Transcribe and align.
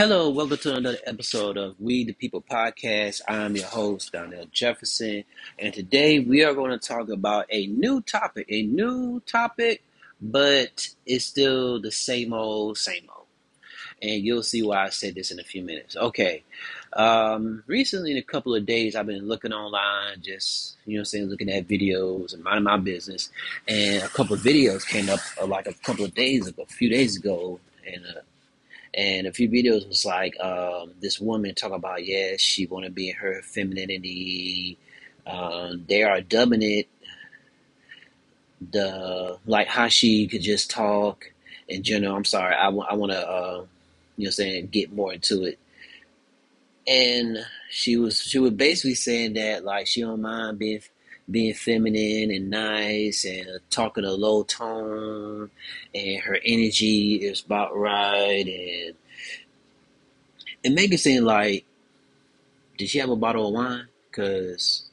Hello, 0.00 0.30
welcome 0.30 0.56
to 0.56 0.74
another 0.74 0.96
episode 1.04 1.58
of 1.58 1.78
We 1.78 2.04
the 2.04 2.14
People 2.14 2.40
podcast. 2.40 3.20
I'm 3.28 3.54
your 3.54 3.66
host, 3.66 4.12
Donnell 4.12 4.46
Jefferson, 4.50 5.24
and 5.58 5.74
today 5.74 6.20
we 6.20 6.42
are 6.42 6.54
going 6.54 6.70
to 6.70 6.78
talk 6.78 7.10
about 7.10 7.44
a 7.50 7.66
new 7.66 8.00
topic. 8.00 8.46
A 8.48 8.62
new 8.62 9.20
topic, 9.26 9.82
but 10.18 10.88
it's 11.04 11.26
still 11.26 11.82
the 11.82 11.92
same 11.92 12.32
old, 12.32 12.78
same 12.78 13.10
old. 13.14 13.26
And 14.00 14.24
you'll 14.24 14.42
see 14.42 14.62
why 14.62 14.86
I 14.86 14.88
said 14.88 15.16
this 15.16 15.32
in 15.32 15.38
a 15.38 15.44
few 15.44 15.62
minutes. 15.62 15.94
Okay. 15.98 16.44
Um, 16.94 17.62
recently, 17.66 18.12
in 18.12 18.16
a 18.16 18.22
couple 18.22 18.54
of 18.54 18.64
days, 18.64 18.96
I've 18.96 19.04
been 19.04 19.28
looking 19.28 19.52
online, 19.52 20.22
just, 20.22 20.78
you 20.86 20.94
know 20.94 21.00
I'm 21.00 21.04
saying, 21.04 21.26
looking 21.26 21.50
at 21.50 21.68
videos 21.68 22.32
and 22.32 22.42
minding 22.42 22.64
my 22.64 22.78
business. 22.78 23.28
And 23.68 24.02
a 24.02 24.08
couple 24.08 24.32
of 24.32 24.40
videos 24.40 24.86
came 24.86 25.10
up 25.10 25.20
uh, 25.38 25.44
like 25.44 25.66
a 25.66 25.74
couple 25.74 26.06
of 26.06 26.14
days 26.14 26.46
ago, 26.46 26.62
a 26.62 26.72
few 26.72 26.88
days 26.88 27.18
ago. 27.18 27.60
And 27.86 28.02
uh, 28.06 28.20
and 28.94 29.26
a 29.26 29.32
few 29.32 29.48
videos 29.48 29.86
was 29.86 30.04
like 30.04 30.38
um, 30.40 30.92
this 31.00 31.20
woman 31.20 31.54
talk 31.54 31.72
about 31.72 32.04
yes 32.04 32.40
she 32.40 32.66
want 32.66 32.84
to 32.84 32.90
be 32.90 33.10
in 33.10 33.16
her 33.16 33.40
femininity. 33.42 34.78
Um, 35.26 35.84
they 35.88 36.02
are 36.02 36.20
dubbing 36.20 36.62
it 36.62 36.88
the 38.72 39.38
like 39.46 39.68
how 39.68 39.88
she 39.88 40.26
could 40.26 40.42
just 40.42 40.70
talk 40.70 41.32
in 41.68 41.82
general. 41.82 42.16
I'm 42.16 42.24
sorry 42.24 42.54
i, 42.54 42.68
I 42.68 42.94
want 42.94 43.12
to 43.12 43.28
uh, 43.28 43.64
you 44.16 44.24
know 44.24 44.30
saying 44.30 44.68
get 44.68 44.92
more 44.92 45.12
into 45.12 45.44
it. 45.44 45.58
And 46.86 47.38
she 47.70 47.96
was 47.96 48.20
she 48.20 48.38
was 48.38 48.52
basically 48.52 48.94
saying 48.94 49.34
that 49.34 49.64
like 49.64 49.86
she 49.86 50.00
don't 50.00 50.20
mind 50.20 50.58
being 50.58 50.80
being 51.30 51.54
feminine 51.54 52.30
and 52.30 52.50
nice 52.50 53.24
and 53.24 53.60
talking 53.70 54.04
a 54.04 54.10
low 54.10 54.42
tone 54.42 55.50
and 55.94 56.20
her 56.22 56.38
energy 56.44 57.16
is 57.16 57.42
about 57.44 57.76
right 57.76 58.46
and 58.46 58.94
and 60.64 60.74
make 60.74 60.92
it 60.92 60.98
seem 60.98 61.24
like 61.24 61.64
did 62.80 62.88
she 62.88 62.98
have 62.98 63.10
a 63.10 63.16
bottle 63.16 63.48
of 63.48 63.52
wine? 63.52 63.88
Because 64.10 64.84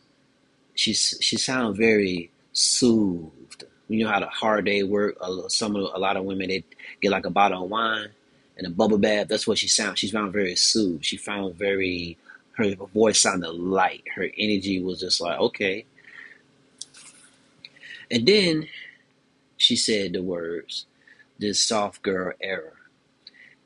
she's 0.76 1.18
she 1.22 1.38
sounds 1.38 1.78
very 1.78 2.30
soothed. 2.52 3.64
You 3.88 4.04
know 4.04 4.12
how 4.12 4.20
the 4.20 4.26
hard 4.26 4.66
day 4.66 4.84
work 4.84 5.16
some 5.48 5.78
of 5.78 5.90
a 5.94 5.98
lot 5.98 6.18
of 6.18 6.26
women 6.26 6.50
they 6.50 6.66
get 7.02 7.12
like 7.12 7.26
a 7.26 7.30
bottle 7.30 7.64
of 7.64 7.70
wine 7.70 8.10
and 8.58 8.68
a 8.68 8.70
bubble 8.70 8.98
bath 8.98 9.30
that's 9.30 9.48
what 9.48 9.58
she 9.58 9.70
sounds 9.70 10.00
she 10.00 10.10
found 10.12 10.34
very 10.34 10.56
soothed. 10.58 11.06
She 11.06 11.16
found 11.16 11.56
very 11.56 12.18
her 12.58 12.76
voice 12.94 13.22
sounded 13.22 13.52
light. 13.52 14.04
Her 14.16 14.28
energy 14.38 14.82
was 14.82 15.00
just 15.00 15.22
like 15.22 15.40
okay 15.40 15.86
and 18.12 18.26
then 18.26 18.68
she 19.58 19.76
said 19.76 20.14
the 20.14 20.22
words, 20.22 20.86
this 21.40 21.62
soft 21.62 22.02
girl 22.02 22.34
era. 22.42 22.72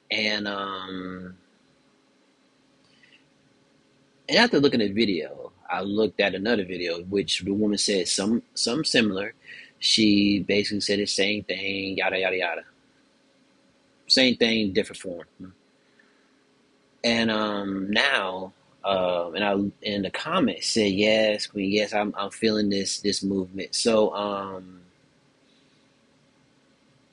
And 0.09 0.47
um 0.47 1.37
and 4.27 4.37
after 4.37 4.59
looking 4.59 4.81
at 4.81 4.91
video, 4.91 5.51
I 5.69 5.81
looked 5.81 6.19
at 6.19 6.35
another 6.35 6.65
video 6.65 7.03
which 7.03 7.41
the 7.41 7.51
woman 7.53 7.77
said 7.77 8.07
some 8.07 8.43
some 8.53 8.83
similar. 8.83 9.33
She 9.79 10.39
basically 10.39 10.81
said 10.81 10.99
the 10.99 11.05
same 11.05 11.43
thing, 11.43 11.97
yada 11.97 12.19
yada 12.19 12.37
yada. 12.37 12.63
Same 14.07 14.35
thing, 14.35 14.73
different 14.73 15.01
form. 15.01 15.53
And 17.03 17.31
um 17.31 17.89
now 17.89 18.53
um, 18.83 19.35
and 19.35 19.43
I 19.43 19.53
in 19.83 20.01
the 20.01 20.11
comments 20.11 20.67
said 20.67 20.91
yes, 20.91 21.47
Queen, 21.47 21.71
yes, 21.71 21.93
I'm 21.93 22.13
I'm 22.17 22.31
feeling 22.31 22.69
this 22.69 22.99
this 23.01 23.23
movement. 23.23 23.75
So 23.75 24.13
um, 24.15 24.81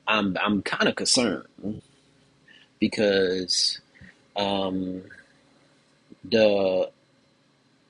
I'm 0.06 0.36
I'm 0.42 0.62
kind 0.62 0.88
of 0.88 0.96
concerned 0.96 1.46
because 2.80 3.80
um, 4.36 5.02
the 6.24 6.90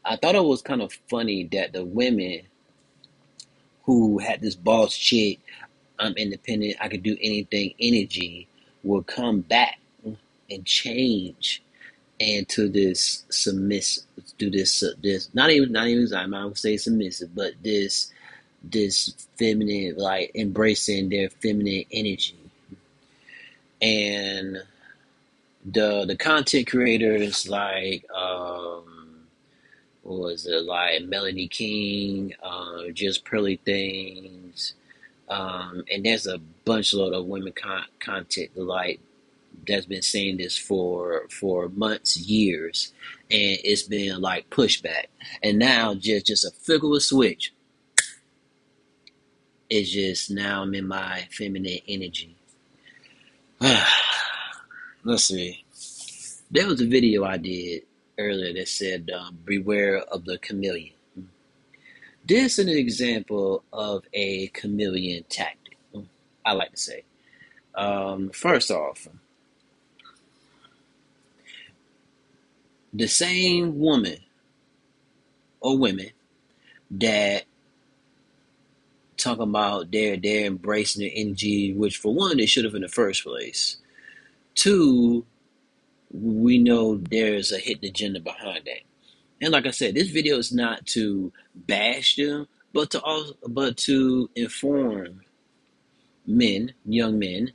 I 0.04 0.16
thought 0.16 0.34
it 0.34 0.44
was 0.44 0.62
kind 0.62 0.82
of 0.82 0.92
funny 1.08 1.44
that 1.52 1.72
the 1.72 1.84
women 1.84 2.40
who 3.84 4.18
had 4.18 4.40
this 4.40 4.54
boss 4.54 4.96
chick, 4.96 5.38
I'm 5.98 6.14
independent, 6.14 6.76
I 6.80 6.88
could 6.88 7.02
do 7.02 7.16
anything 7.20 7.74
energy, 7.80 8.48
will 8.82 9.02
come 9.02 9.40
back 9.40 9.78
and 10.50 10.64
change 10.64 11.62
and 12.20 12.48
to 12.48 12.68
this 12.68 13.24
submissive 13.30 14.04
to 14.38 14.50
this 14.50 14.82
this 15.02 15.28
not 15.34 15.50
even 15.50 15.72
not 15.72 15.86
even 15.86 16.08
not 16.10 16.30
gonna 16.30 16.56
say 16.56 16.76
submissive, 16.76 17.34
but 17.34 17.52
this 17.62 18.12
this 18.62 19.28
feminine 19.36 19.96
like 19.96 20.32
embracing 20.34 21.08
their 21.08 21.30
feminine 21.30 21.84
energy. 21.92 22.36
And 23.80 24.62
the 25.64 26.04
the 26.06 26.16
content 26.16 26.68
creators 26.68 27.48
like 27.48 28.04
um 28.10 29.08
what 30.02 30.20
was 30.20 30.46
it 30.46 30.64
like 30.64 31.02
Melanie 31.04 31.48
King, 31.48 32.34
uh, 32.42 32.84
just 32.94 33.24
Pearly 33.26 33.56
Things, 33.56 34.72
um, 35.28 35.84
and 35.92 36.04
there's 36.04 36.26
a 36.26 36.38
bunch 36.64 36.94
load 36.94 37.12
of 37.12 37.26
women 37.26 37.52
con- 37.52 37.84
content 38.00 38.56
like 38.56 39.00
that's 39.66 39.86
been 39.86 40.02
saying 40.02 40.38
this 40.38 40.56
for 40.56 41.26
for 41.30 41.68
months, 41.68 42.16
years, 42.16 42.92
and 43.30 43.58
it's 43.64 43.82
been 43.82 44.20
like 44.20 44.50
pushback. 44.50 45.06
And 45.42 45.58
now 45.58 45.94
just 45.94 46.26
just 46.26 46.44
a 46.44 46.50
flick 46.50 46.82
of 46.82 46.92
a 46.92 47.00
switch. 47.00 47.52
It's 49.70 49.90
just 49.90 50.30
now 50.30 50.62
I'm 50.62 50.74
in 50.74 50.88
my 50.88 51.28
feminine 51.30 51.78
energy. 51.86 52.36
Let's 55.04 55.24
see. 55.24 55.64
There 56.50 56.66
was 56.66 56.80
a 56.80 56.86
video 56.86 57.24
I 57.24 57.36
did 57.36 57.82
earlier 58.18 58.54
that 58.54 58.68
said, 58.68 59.10
um, 59.10 59.38
"Beware 59.44 59.98
of 59.98 60.24
the 60.24 60.38
chameleon." 60.38 60.94
This 62.24 62.58
is 62.58 62.66
an 62.66 62.68
example 62.68 63.64
of 63.72 64.04
a 64.12 64.48
chameleon 64.48 65.24
tactic. 65.28 65.78
I 66.44 66.52
like 66.52 66.72
to 66.72 66.76
say. 66.76 67.04
Um, 67.74 68.30
first 68.30 68.70
off, 68.70 69.06
the 72.92 73.06
same 73.06 73.78
woman 73.78 74.18
or 75.60 75.78
women 75.78 76.10
that 76.90 77.44
talk 79.16 79.40
about 79.40 79.90
they're 79.90 80.16
they're 80.16 80.46
embracing 80.46 81.02
the 81.02 81.20
energy, 81.20 81.74
which 81.74 81.98
for 81.98 82.14
one 82.14 82.36
they 82.36 82.46
should 82.46 82.64
have 82.64 82.74
in 82.74 82.82
the 82.82 82.88
first 82.88 83.24
place. 83.24 83.76
Two, 84.54 85.24
we 86.12 86.58
know 86.58 86.96
there's 86.96 87.52
a 87.52 87.58
hidden 87.58 87.84
agenda 87.84 88.20
behind 88.20 88.64
that. 88.66 88.80
And 89.40 89.52
like 89.52 89.66
I 89.66 89.70
said, 89.70 89.94
this 89.94 90.08
video 90.08 90.38
is 90.38 90.52
not 90.52 90.86
to 90.86 91.32
bash 91.54 92.16
them, 92.16 92.48
but 92.72 92.90
to 92.90 93.00
also, 93.02 93.34
but 93.46 93.76
to 93.78 94.30
inform 94.34 95.22
men, 96.26 96.72
young 96.84 97.18
men, 97.18 97.52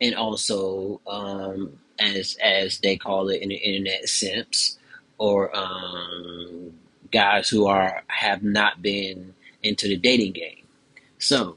and 0.00 0.14
also 0.14 1.00
um, 1.06 1.78
as 1.98 2.36
as 2.42 2.78
they 2.78 2.96
call 2.96 3.28
it 3.28 3.42
in 3.42 3.48
the 3.48 3.56
internet 3.56 4.08
simps 4.08 4.78
or 5.18 5.54
um, 5.56 6.72
guys 7.12 7.48
who 7.48 7.66
are 7.66 8.02
have 8.08 8.42
not 8.42 8.82
been 8.82 9.34
into 9.62 9.88
the 9.88 9.96
dating 9.96 10.32
game. 10.32 10.66
So 11.18 11.56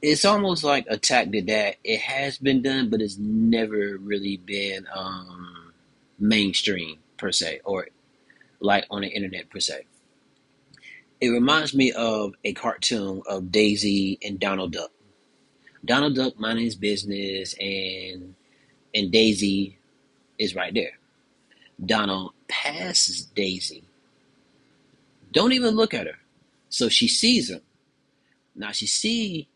it's 0.00 0.24
almost 0.24 0.62
like 0.62 0.86
a 0.88 0.96
tactic 0.96 1.46
that 1.46 1.76
it 1.82 2.00
has 2.00 2.38
been 2.38 2.62
done, 2.62 2.90
but 2.90 3.00
it's 3.00 3.18
never 3.18 3.98
really 3.98 4.36
been 4.36 4.86
um, 4.94 5.72
mainstream 6.18 6.98
per 7.16 7.32
se, 7.32 7.60
or 7.64 7.88
like 8.60 8.86
on 8.90 9.02
the 9.02 9.08
internet 9.08 9.50
per 9.50 9.60
se. 9.60 9.84
It 11.20 11.28
reminds 11.30 11.74
me 11.74 11.90
of 11.92 12.34
a 12.44 12.52
cartoon 12.52 13.22
of 13.26 13.50
Daisy 13.50 14.18
and 14.22 14.38
Donald 14.38 14.72
Duck. 14.72 14.92
Donald 15.84 16.14
Duck 16.14 16.38
minding 16.38 16.64
his 16.64 16.76
business 16.76 17.54
and 17.58 18.34
and 18.94 19.10
Daisy 19.10 19.78
is 20.38 20.54
right 20.54 20.72
there. 20.72 20.98
Donald 21.84 22.32
passes 22.48 23.26
Daisy. 23.26 23.84
Don't 25.32 25.52
even 25.52 25.76
look 25.76 25.94
at 25.94 26.06
her. 26.06 26.16
So 26.70 26.88
she 26.88 27.08
sees 27.08 27.50
him. 27.50 27.60
Now 28.54 28.72
she 28.72 28.86
see 28.86 29.48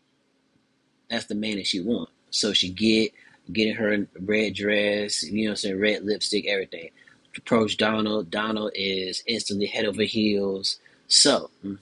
that's 1.09 1.25
the 1.25 1.35
man 1.35 1.57
that 1.57 1.67
she 1.67 1.79
want. 1.79 2.09
So 2.31 2.53
she 2.53 2.69
get 2.69 3.11
getting 3.51 3.75
her 3.75 4.07
red 4.21 4.53
dress, 4.53 5.23
you 5.23 5.45
know 5.45 5.51
I'm 5.51 5.55
saying, 5.57 5.79
red 5.79 6.03
lipstick, 6.03 6.47
everything. 6.47 6.89
Approach 7.37 7.77
Donald. 7.77 8.31
Donald 8.31 8.71
is 8.75 9.23
instantly 9.27 9.65
head 9.65 9.85
over 9.85 10.03
heels. 10.03 10.79
So 11.07 11.49
hmm, 11.61 11.75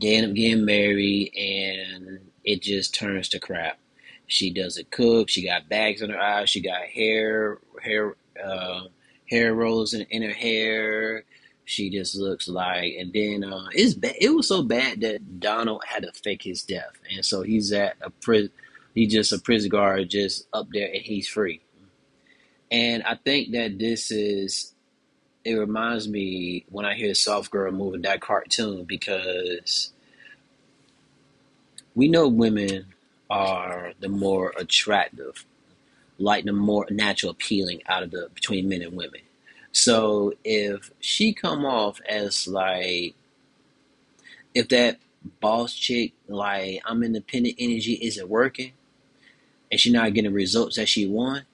they 0.00 0.16
end 0.16 0.26
up 0.26 0.34
getting 0.34 0.64
married 0.64 1.32
and 1.36 2.20
it 2.44 2.62
just 2.62 2.94
turns 2.94 3.28
to 3.30 3.40
crap. 3.40 3.78
She 4.26 4.50
doesn't 4.50 4.90
cook. 4.90 5.28
She 5.28 5.46
got 5.46 5.68
bags 5.68 6.02
in 6.02 6.10
her 6.10 6.20
eyes. 6.20 6.50
She 6.50 6.60
got 6.60 6.82
hair, 6.82 7.58
hair, 7.82 8.16
uh, 8.42 8.82
hair 9.30 9.54
rolls 9.54 9.94
in, 9.94 10.02
in 10.10 10.22
her 10.22 10.32
hair. 10.32 11.24
She 11.64 11.90
just 11.90 12.14
looks 12.16 12.46
like, 12.48 12.94
and 12.98 13.12
then 13.12 13.44
uh, 13.44 13.66
it's 13.72 13.94
bad. 13.94 14.14
It 14.20 14.30
was 14.30 14.46
so 14.46 14.62
bad 14.62 15.00
that 15.00 15.40
Donald 15.40 15.82
had 15.84 16.04
to 16.04 16.12
fake 16.12 16.42
his 16.42 16.62
death, 16.62 16.92
and 17.10 17.24
so 17.24 17.42
he's 17.42 17.72
at 17.72 17.96
a 18.02 18.10
prison, 18.10 18.50
He's 18.94 19.12
just 19.12 19.32
a 19.32 19.38
prison 19.38 19.68
guard, 19.68 20.08
just 20.08 20.48
up 20.54 20.68
there, 20.72 20.86
and 20.86 21.02
he's 21.02 21.28
free. 21.28 21.60
And 22.70 23.02
I 23.02 23.14
think 23.14 23.52
that 23.52 23.78
this 23.78 24.10
is. 24.10 24.72
It 25.44 25.54
reminds 25.54 26.08
me 26.08 26.64
when 26.70 26.84
I 26.84 26.94
hear 26.94 27.14
Soft 27.14 27.52
Girl 27.52 27.70
moving 27.70 28.02
that 28.02 28.20
cartoon 28.20 28.84
because 28.84 29.92
we 31.94 32.08
know 32.08 32.26
women 32.26 32.86
are 33.28 33.92
the 34.00 34.08
more 34.08 34.52
attractive, 34.56 35.44
like 36.18 36.44
the 36.44 36.52
more 36.52 36.86
natural 36.90 37.32
appealing 37.32 37.82
out 37.86 38.02
of 38.02 38.10
the 38.10 38.28
between 38.34 38.68
men 38.68 38.82
and 38.82 38.96
women. 38.96 39.20
So 39.72 40.34
if 40.44 40.90
she 41.00 41.32
come 41.32 41.66
off 41.66 42.00
as 42.08 42.48
like 42.48 43.14
if 44.54 44.68
that 44.70 44.98
boss 45.40 45.74
chick 45.74 46.12
like 46.28 46.80
I'm 46.86 47.02
independent 47.02 47.56
energy 47.58 47.98
isn't 48.00 48.28
working 48.28 48.72
and 49.70 49.80
she 49.80 49.90
not 49.90 50.14
getting 50.14 50.32
results 50.32 50.76
that 50.76 50.88
she 50.88 51.06
want, 51.06 51.44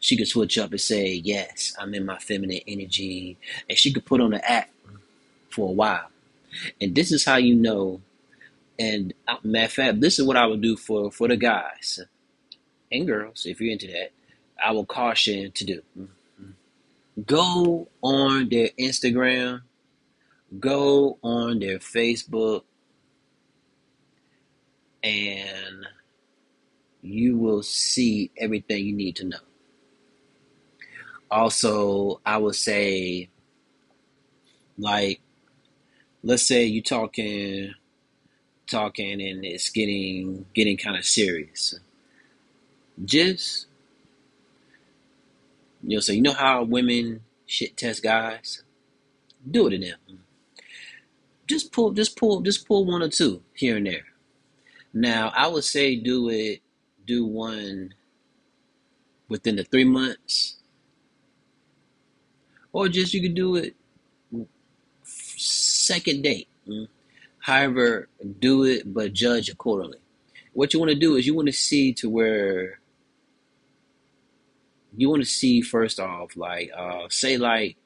she 0.00 0.16
could 0.16 0.28
switch 0.28 0.58
up 0.58 0.70
and 0.70 0.80
say, 0.80 1.12
Yes, 1.12 1.74
I'm 1.78 1.94
in 1.94 2.06
my 2.06 2.18
feminine 2.18 2.60
energy 2.66 3.36
and 3.68 3.78
she 3.78 3.92
could 3.92 4.04
put 4.04 4.20
on 4.20 4.30
the 4.30 4.50
act 4.50 4.72
for 5.50 5.68
a 5.68 5.72
while. 5.72 6.10
And 6.80 6.94
this 6.94 7.12
is 7.12 7.24
how 7.24 7.36
you 7.36 7.54
know 7.54 8.00
and 8.78 9.12
uh, 9.26 9.36
matter 9.42 9.66
of 9.66 9.72
fact, 9.72 10.00
this 10.00 10.18
is 10.18 10.26
what 10.26 10.36
I 10.36 10.46
would 10.46 10.60
do 10.60 10.76
for 10.76 11.10
for 11.10 11.28
the 11.28 11.36
guys 11.36 12.00
and 12.92 13.06
girls, 13.06 13.44
if 13.46 13.60
you're 13.60 13.72
into 13.72 13.88
that. 13.88 14.12
I 14.64 14.72
will 14.72 14.86
caution 14.86 15.52
to 15.52 15.64
do. 15.64 15.82
Go 17.26 17.88
on 18.02 18.48
their 18.48 18.68
Instagram, 18.78 19.62
go 20.58 21.18
on 21.22 21.58
their 21.58 21.78
Facebook, 21.78 22.62
and 25.02 25.86
you 27.02 27.36
will 27.36 27.62
see 27.62 28.30
everything 28.36 28.84
you 28.84 28.94
need 28.94 29.16
to 29.16 29.24
know. 29.24 29.38
Also, 31.30 32.20
I 32.24 32.38
would 32.38 32.54
say, 32.54 33.28
like, 34.78 35.20
let's 36.22 36.44
say 36.44 36.64
you're 36.64 36.82
talking 36.82 37.74
talking 38.68 39.20
and 39.20 39.44
it's 39.44 39.70
getting 39.70 40.46
getting 40.54 40.76
kind 40.76 40.96
of 40.96 41.04
serious. 41.04 41.78
Just 43.04 43.66
you 45.82 45.96
know, 45.96 46.00
so 46.00 46.12
you 46.12 46.22
know 46.22 46.32
how 46.32 46.64
women 46.64 47.20
shit 47.46 47.76
test 47.76 48.02
guys? 48.02 48.62
Do 49.48 49.68
it 49.68 49.70
to 49.70 49.78
them. 49.78 50.24
Just 51.46 51.72
pull 51.72 51.92
just 51.92 52.16
pull 52.16 52.40
just 52.42 52.66
pull 52.66 52.84
one 52.84 53.02
or 53.02 53.08
two 53.08 53.42
here 53.54 53.76
and 53.76 53.86
there. 53.86 54.04
Now 54.92 55.32
I 55.34 55.48
would 55.48 55.64
say 55.64 55.96
do 55.96 56.28
it 56.28 56.60
do 57.06 57.24
one 57.24 57.94
within 59.28 59.56
the 59.56 59.64
three 59.64 59.84
months. 59.84 60.56
Or 62.72 62.88
just 62.88 63.14
you 63.14 63.22
could 63.22 63.34
do 63.34 63.56
it 63.56 63.74
second 65.88 66.22
date. 66.22 66.48
Mm. 66.68 66.88
However, 67.48 68.10
do 68.40 68.64
it 68.64 68.92
but 68.92 69.14
judge 69.14 69.48
accordingly. 69.48 69.96
What 70.52 70.74
you 70.74 70.80
want 70.80 70.90
to 70.90 70.98
do 70.98 71.16
is 71.16 71.26
you 71.26 71.34
want 71.34 71.46
to 71.46 71.52
see 71.54 71.94
to 71.94 72.10
where 72.10 72.78
you 74.94 75.08
want 75.08 75.22
to 75.22 75.26
see 75.26 75.62
first 75.62 75.98
off, 75.98 76.36
like 76.36 76.70
uh, 76.76 77.06
say 77.08 77.38
like, 77.38 77.76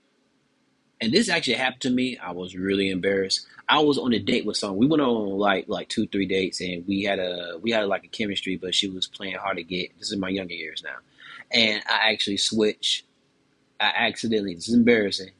and 1.00 1.12
this 1.12 1.29
actually 1.29 1.55
happened 1.55 1.82
to 1.82 1.91
me. 1.91 2.19
I 2.19 2.32
was 2.32 2.56
really 2.56 2.91
embarrassed. 2.91 3.47
I 3.69 3.79
was 3.79 3.99
on 3.99 4.12
a 4.12 4.19
date 4.19 4.44
with 4.44 4.56
someone. 4.56 4.81
We 4.81 4.88
went 4.88 5.00
on 5.00 5.29
like 5.38 5.69
like 5.69 5.88
two 5.88 6.08
three 6.08 6.26
dates, 6.26 6.61
and 6.61 6.85
we 6.88 7.05
had 7.05 7.20
a 7.20 7.56
we 7.62 7.70
had 7.70 7.87
like 7.87 8.03
a 8.03 8.08
chemistry, 8.08 8.56
but 8.56 8.75
she 8.75 8.88
was 8.88 9.06
playing 9.06 9.37
hard 9.37 9.58
to 9.58 9.62
get. 9.62 9.97
This 9.97 10.11
is 10.11 10.19
my 10.19 10.29
younger 10.29 10.55
years 10.55 10.82
now, 10.82 10.97
and 11.53 11.81
I 11.88 12.11
actually 12.11 12.38
switched. 12.38 13.05
I 13.79 13.93
accidentally. 13.94 14.56
This 14.56 14.67
is 14.67 14.75
embarrassing. 14.75 15.31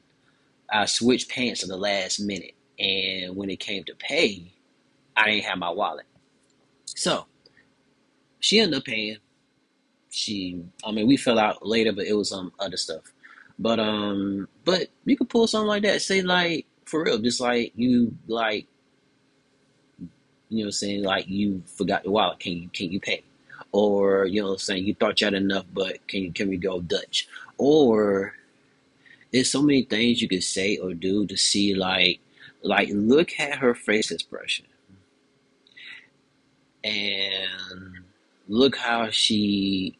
I 0.71 0.87
switched 0.87 1.29
pants 1.29 1.65
at 1.65 1.69
the 1.69 1.77
last 1.77 2.21
minute 2.21 2.55
and 2.79 3.37
when 3.37 3.51
it 3.51 3.61
came 3.61 3.85
to 3.85 3.95
pay, 3.95 4.53
I 5.17 5.31
didn't 5.31 5.45
have 5.45 5.59
my 5.59 5.71
wallet. 5.71 6.07
So 6.87 7.27
she 8.41 8.59
ended 8.59 8.79
up 8.79 8.85
paying. 8.85 9.19
She, 10.11 10.63
I 10.85 10.91
mean, 10.93 11.07
we 11.07 11.17
fell 11.17 11.39
out 11.39 11.67
later, 11.67 11.93
but 11.93 12.07
it 12.07 12.15
was 12.15 12.33
um 12.33 12.53
other 12.59 12.77
stuff. 12.77 13.13
But 13.59 13.79
um, 13.79 14.49
but 14.65 14.89
you 15.05 15.17
could 15.17 15.29
pull 15.29 15.47
something 15.47 15.69
like 15.69 15.83
that. 15.85 16.03
Say 16.03 16.23
like 16.23 16.67
for 16.85 17.05
real, 17.05 17.19
just 17.19 17.41
like 17.41 17.73
you 17.77 18.17
like, 18.27 18.67
you 20.49 20.59
know, 20.59 20.63
what 20.63 20.67
I'm 20.67 20.73
saying 20.73 21.05
like 21.05 21.29
you 21.29 21.63
forgot 21.67 22.05
your 22.05 22.15
wallet. 22.15 22.41
Can 22.41 22.53
you 22.53 22.69
can 22.73 22.91
you 22.93 23.01
pay? 23.01 23.23
Or 23.71 24.27
you 24.27 24.43
know, 24.43 24.49
what 24.49 24.53
I'm 24.55 24.59
saying 24.59 24.85
you 24.85 24.95
thought 24.95 25.21
you 25.21 25.27
had 25.27 25.35
enough, 25.35 25.65
but 25.73 26.07
can 26.09 26.23
you 26.23 26.33
can 26.33 26.49
we 26.49 26.57
go 26.57 26.81
Dutch? 26.81 27.29
Or 27.57 28.35
there's 29.33 29.51
so 29.51 29.63
many 29.63 29.83
things 29.83 30.21
you 30.21 30.29
could 30.29 30.43
say 30.45 30.77
or 30.77 30.93
do 30.93 31.27
to 31.27 31.37
see 31.37 31.75
like 31.75 32.21
like, 32.63 32.89
look 32.93 33.39
at 33.39 33.59
her 33.59 33.75
face 33.75 34.11
expression. 34.11 34.67
And 36.85 38.05
look 38.49 38.77
how 38.77 39.11
she, 39.11 39.97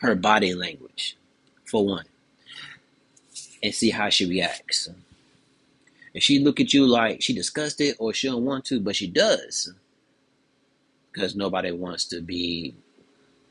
her 0.00 0.14
body 0.14 0.54
language, 0.54 1.16
for 1.64 1.84
one. 1.84 2.06
And 3.62 3.74
see 3.74 3.90
how 3.90 4.08
she 4.08 4.26
reacts. 4.26 4.88
If 6.14 6.24
she 6.24 6.40
look 6.40 6.58
at 6.60 6.74
you 6.74 6.86
like 6.86 7.22
she 7.22 7.32
disgusted 7.32 7.94
or 8.00 8.12
she 8.12 8.28
don't 8.28 8.44
want 8.44 8.64
to, 8.66 8.80
but 8.80 8.96
she 8.96 9.06
does. 9.06 9.72
Because 11.12 11.36
nobody 11.36 11.70
wants 11.70 12.06
to 12.06 12.20
be 12.20 12.74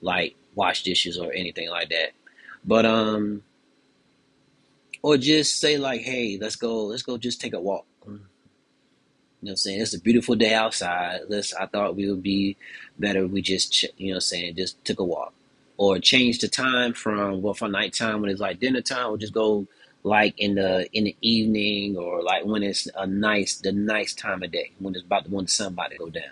like 0.01 0.35
wash 0.55 0.83
dishes 0.83 1.17
or 1.17 1.31
anything 1.33 1.69
like 1.69 1.89
that. 1.89 2.11
But 2.65 2.86
um 2.86 3.43
or 5.01 5.17
just 5.17 5.60
say 5.62 5.77
like, 5.77 6.01
"Hey, 6.01 6.38
let's 6.41 6.57
go, 6.57 6.86
let's 6.86 7.03
go, 7.03 7.17
just 7.17 7.39
take 7.39 7.53
a 7.53 7.60
walk." 7.62 7.87
You 9.41 9.48
know 9.48 9.50
what 9.50 9.53
I'm 9.53 9.58
saying? 9.58 9.82
It's 9.82 9.94
a 9.94 10.00
beautiful 10.01 10.36
day 10.36 10.53
outside. 10.56 11.22
Let's. 11.29 11.53
I 11.53 11.67
thought 11.67 11.96
we 11.96 12.10
would 12.10 12.24
be 12.24 12.58
better. 12.98 13.24
If 13.25 13.32
we 13.32 13.41
just, 13.41 13.84
you 13.98 14.08
know, 14.08 14.13
what 14.13 14.15
I'm 14.15 14.22
saying, 14.22 14.56
just 14.56 14.84
took 14.84 15.00
a 15.00 15.03
walk, 15.03 15.32
or 15.77 16.00
change 16.00 16.39
the 16.39 16.48
time 16.48 16.94
from 16.94 17.44
well, 17.44 17.53
from 17.53 17.72
nighttime 17.72 18.22
when 18.22 18.32
it's 18.32 18.41
like 18.41 18.60
dinner 18.60 18.82
time, 18.82 19.12
or 19.12 19.17
just 19.17 19.34
go 19.34 19.67
like 20.03 20.34
in 20.39 20.56
the 20.56 20.88
in 20.91 21.03
the 21.03 21.15
evening, 21.22 21.98
or 21.98 22.24
like 22.24 22.46
when 22.46 22.63
it's 22.63 22.88
a 22.96 23.06
nice 23.06 23.58
the 23.58 23.72
nice 23.72 24.15
time 24.15 24.41
of 24.41 24.51
day 24.51 24.72
when 24.79 24.96
it's 24.96 25.03
about 25.03 25.25
to, 25.25 25.29
when 25.32 25.46
the 25.46 25.51
sun 25.51 25.74
about 25.74 25.91
to 25.91 25.98
go 25.98 26.10
down. 26.10 26.24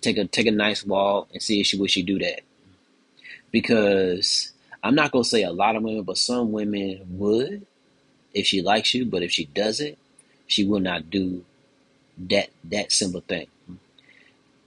Take 0.00 0.16
a 0.16 0.26
take 0.26 0.46
a 0.46 0.52
nice 0.52 0.86
walk 0.86 1.28
and 1.32 1.42
see 1.42 1.60
if 1.60 1.66
she 1.66 1.76
would 1.76 1.90
she 1.90 2.04
do 2.04 2.20
that, 2.20 2.42
because 3.50 4.52
I'm 4.82 4.94
not 4.94 5.10
gonna 5.10 5.24
say 5.24 5.42
a 5.42 5.50
lot 5.50 5.74
of 5.74 5.82
women, 5.82 6.04
but 6.04 6.18
some 6.18 6.52
women 6.52 7.00
would 7.10 7.66
if 8.32 8.46
she 8.46 8.62
likes 8.62 8.94
you, 8.94 9.04
but 9.04 9.24
if 9.24 9.32
she 9.32 9.46
doesn't, 9.46 9.98
she 10.46 10.64
will 10.64 10.78
not 10.78 11.10
do 11.10 11.44
that 12.28 12.50
that 12.64 12.92
simple 12.92 13.22
thing. 13.22 13.46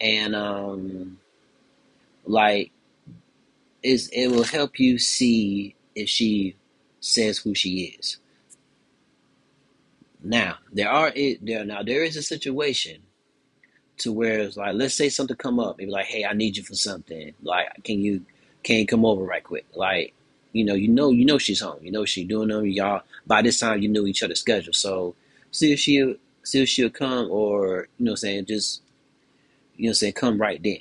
And 0.01 0.35
um 0.35 1.19
like 2.25 2.71
is 3.81 4.09
it 4.13 4.27
will 4.27 4.43
help 4.43 4.79
you 4.79 4.97
see 4.97 5.75
if 5.95 6.09
she 6.09 6.55
says 6.99 7.37
who 7.37 7.53
she 7.53 7.95
is. 7.99 8.17
Now, 10.23 10.57
there 10.71 10.89
are 10.89 11.11
it 11.13 11.45
there 11.45 11.65
now 11.65 11.83
there 11.83 12.03
is 12.03 12.15
a 12.15 12.23
situation 12.23 13.01
to 13.97 14.11
where 14.11 14.39
it's 14.39 14.57
like 14.57 14.73
let's 14.75 14.95
say 14.95 15.09
something 15.09 15.35
come 15.35 15.59
up, 15.59 15.77
maybe 15.77 15.91
like, 15.91 16.05
hey, 16.05 16.25
I 16.25 16.33
need 16.33 16.57
you 16.57 16.63
for 16.63 16.75
something. 16.75 17.33
Like, 17.43 17.83
can 17.83 18.01
you 18.01 18.25
can't 18.63 18.87
come 18.87 19.05
over 19.05 19.23
right 19.23 19.43
quick. 19.43 19.65
Like, 19.75 20.13
you 20.53 20.63
know, 20.63 20.73
you 20.73 20.87
know, 20.87 21.11
you 21.11 21.25
know 21.25 21.37
she's 21.37 21.59
home. 21.61 21.79
You 21.81 21.91
know 21.91 22.05
she's 22.05 22.27
doing 22.27 22.47
them. 22.47 22.65
Y'all 22.65 23.01
by 23.27 23.41
this 23.41 23.59
time 23.59 23.81
you 23.81 23.89
knew 23.89 24.07
each 24.07 24.23
other's 24.23 24.39
schedule. 24.39 24.73
So 24.73 25.15
see 25.51 25.73
if 25.73 25.79
she'll 25.79 26.15
see 26.43 26.61
if 26.61 26.69
she'll 26.69 26.89
come 26.89 27.29
or 27.31 27.87
you 27.97 28.05
know 28.05 28.15
saying 28.15 28.45
just 28.45 28.81
you 29.75 29.87
know 29.89 29.93
saying 29.93 30.13
come 30.13 30.39
right 30.39 30.61
then. 30.61 30.79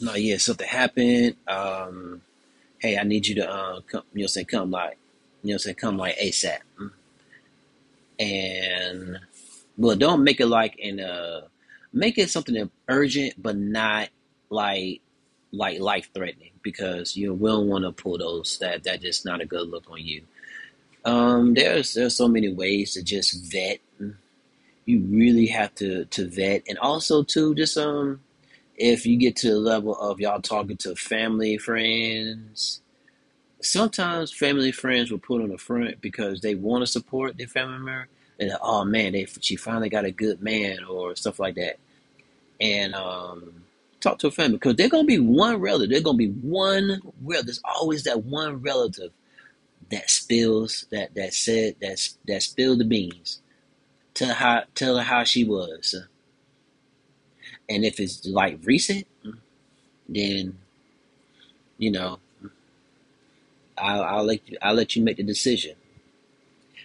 No, 0.00 0.14
yeah, 0.14 0.36
something 0.38 0.66
happened. 0.66 1.36
Um, 1.46 2.22
hey, 2.78 2.98
I 2.98 3.04
need 3.04 3.26
you 3.26 3.36
to 3.36 3.48
uh, 3.50 3.80
come. 3.82 4.02
You 4.12 4.22
know, 4.22 4.26
saying 4.26 4.46
come 4.46 4.70
like 4.70 4.98
you 5.42 5.54
know, 5.54 5.58
saying 5.58 5.76
come 5.76 5.96
like 5.96 6.16
ASAP. 6.16 6.58
And 8.18 9.18
well, 9.76 9.96
don't 9.96 10.24
make 10.24 10.40
it 10.40 10.46
like 10.46 10.78
in 10.78 11.00
a 11.00 11.44
make 11.92 12.18
it 12.18 12.30
something 12.30 12.70
urgent, 12.88 13.40
but 13.40 13.56
not 13.56 14.08
like 14.50 15.00
like 15.52 15.80
life 15.80 16.10
threatening 16.14 16.50
because 16.62 17.16
you 17.16 17.34
will 17.34 17.66
want 17.66 17.84
to 17.84 17.92
pull 17.92 18.18
those 18.18 18.58
that 18.58 18.84
that 18.84 19.00
just 19.00 19.24
not 19.24 19.40
a 19.40 19.46
good 19.46 19.68
look 19.68 19.90
on 19.90 19.98
you. 19.98 20.22
Um, 21.04 21.54
there's 21.54 21.94
there's 21.94 22.16
so 22.16 22.28
many 22.28 22.52
ways 22.52 22.94
to 22.94 23.02
just 23.02 23.52
vet. 23.52 23.78
You 24.84 25.00
really 25.00 25.46
have 25.46 25.74
to 25.76 26.06
to 26.06 26.28
vet, 26.28 26.62
and 26.68 26.78
also 26.78 27.22
too 27.22 27.54
just 27.54 27.78
um, 27.78 28.20
if 28.76 29.06
you 29.06 29.16
get 29.16 29.36
to 29.36 29.50
the 29.50 29.58
level 29.58 29.96
of 29.96 30.20
y'all 30.20 30.40
talking 30.40 30.76
to 30.78 30.96
family 30.96 31.56
friends, 31.58 32.82
sometimes 33.60 34.32
family 34.32 34.72
friends 34.72 35.10
will 35.10 35.18
put 35.18 35.40
on 35.42 35.50
the 35.50 35.58
front 35.58 36.00
because 36.00 36.40
they 36.40 36.54
want 36.54 36.82
to 36.82 36.86
support 36.86 37.38
their 37.38 37.46
family 37.46 37.78
member. 37.78 38.08
And 38.40 38.52
oh 38.60 38.84
man, 38.84 39.12
they 39.12 39.26
she 39.40 39.56
finally 39.56 39.88
got 39.88 40.04
a 40.04 40.10
good 40.10 40.42
man 40.42 40.84
or 40.84 41.14
stuff 41.14 41.38
like 41.38 41.54
that, 41.56 41.78
and 42.60 42.94
um 42.94 43.62
talk 44.00 44.18
to 44.18 44.26
a 44.26 44.30
family 44.32 44.56
because 44.56 44.76
they're 44.76 44.88
gonna 44.88 45.04
be 45.04 45.20
one 45.20 45.56
relative. 45.60 45.90
They're 45.90 46.00
gonna 46.00 46.18
be 46.18 46.30
one 46.30 47.00
relative. 47.22 47.46
There's 47.46 47.60
always 47.64 48.04
that 48.04 48.24
one 48.24 48.62
relative 48.62 49.12
that 49.90 50.10
spills 50.10 50.86
that 50.90 51.14
that 51.14 51.34
said 51.34 51.76
that 51.80 52.00
that 52.26 52.42
spilled 52.42 52.80
the 52.80 52.84
beans. 52.84 53.41
Tell 54.14 54.34
how 54.34 54.64
tell 54.74 54.96
her 54.98 55.02
how 55.02 55.24
she 55.24 55.44
was, 55.44 55.96
and 57.68 57.84
if 57.84 58.00
it's 58.00 58.26
like 58.26 58.58
recent, 58.64 59.06
then 60.08 60.58
you 61.78 61.90
know 61.90 62.18
I'll, 63.78 64.02
I'll 64.02 64.24
let 64.24 64.48
you 64.48 64.58
I'll 64.62 64.74
let 64.74 64.96
you 64.96 65.02
make 65.02 65.16
the 65.16 65.22
decision. 65.22 65.76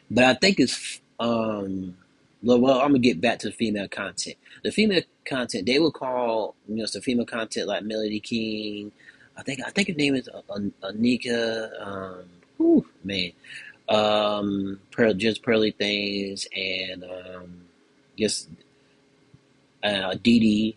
But 0.09 0.23
I 0.25 0.33
think 0.35 0.59
it's 0.59 1.01
um 1.19 1.97
well, 2.43 2.59
well 2.59 2.79
I'm 2.79 2.89
gonna 2.89 2.99
get 2.99 3.21
back 3.21 3.39
to 3.39 3.47
the 3.47 3.53
female 3.53 3.87
content. 3.87 4.37
The 4.63 4.71
female 4.71 5.01
content 5.25 5.65
they 5.65 5.79
will 5.79 5.91
call 5.91 6.55
you 6.67 6.75
know 6.75 6.85
some 6.85 7.01
female 7.01 7.25
content 7.25 7.67
like 7.67 7.83
Melody 7.83 8.19
King. 8.19 8.91
I 9.37 9.43
think 9.43 9.61
I 9.65 9.69
think 9.71 9.89
her 9.89 9.93
name 9.95 10.15
is 10.15 10.29
Anika. 10.83 11.69
Um, 11.85 12.25
whew, 12.57 12.87
man, 13.03 13.31
um, 13.89 14.79
Pearl, 14.91 15.13
just 15.13 15.43
Pearly 15.43 15.71
Things 15.71 16.47
and 16.55 17.03
um, 17.03 17.61
just 18.17 18.49
uh, 19.83 20.15
Dee. 20.21 20.75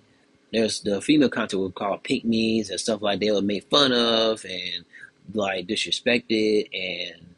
There's 0.52 0.80
the 0.80 1.00
female 1.00 1.28
content 1.28 1.62
we 1.62 1.70
call 1.70 1.98
pink 1.98 2.24
and 2.24 2.80
stuff 2.80 3.02
like 3.02 3.20
they 3.20 3.30
would 3.30 3.44
make 3.44 3.70
fun 3.70 3.92
of 3.92 4.44
and 4.44 4.84
like 5.32 5.68
disrespected 5.68 6.68
and 6.74 7.34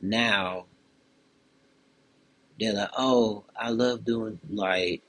now 0.00 0.66
they're 2.60 2.72
like, 2.72 2.90
oh, 2.96 3.44
I 3.56 3.70
love 3.70 4.04
doing 4.04 4.38
like 4.50 5.02